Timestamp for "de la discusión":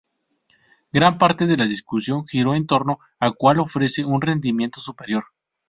1.45-2.25